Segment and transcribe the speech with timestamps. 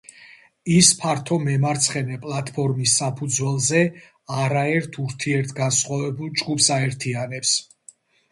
[0.75, 3.83] ის ფართო მემარცხენე პლატფორმის საფუძველზე
[4.45, 7.53] არაერთ ურთიერთგანსხვავებულ ჯგუფს აერთიანებს.